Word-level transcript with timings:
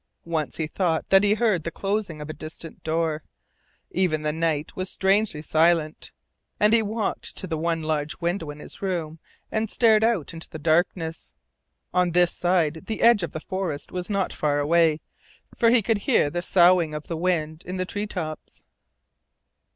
Once 0.25 0.57
he 0.57 0.65
thought 0.65 1.07
that 1.09 1.23
he 1.23 1.35
heard 1.35 1.63
the 1.63 1.69
closing 1.69 2.21
of 2.21 2.27
a 2.27 2.33
distant 2.33 2.81
door. 2.83 3.21
Even 3.91 4.23
the 4.23 4.33
night 4.33 4.75
was 4.75 4.89
strangely 4.89 5.43
silent, 5.43 6.11
and 6.59 6.73
he 6.73 6.81
walked 6.81 7.37
to 7.37 7.45
the 7.45 7.55
one 7.55 7.83
large 7.83 8.17
window 8.19 8.49
in 8.49 8.57
his 8.57 8.81
room 8.81 9.19
and 9.51 9.69
stared 9.69 10.03
out 10.03 10.33
into 10.33 10.49
the 10.49 10.57
darkness. 10.57 11.33
On 11.93 12.13
this 12.13 12.31
side 12.31 12.85
the 12.87 13.03
edge 13.03 13.21
of 13.21 13.29
the 13.31 13.39
forest 13.39 13.91
was 13.91 14.09
not 14.09 14.33
far 14.33 14.57
away, 14.57 15.01
for 15.55 15.69
he 15.69 15.83
could 15.83 15.99
hear 15.99 16.31
the 16.31 16.41
soughing 16.41 16.95
of 16.95 17.05
the 17.05 17.15
wind 17.15 17.61
in 17.67 17.77
the 17.77 17.85
treetops. 17.85 18.63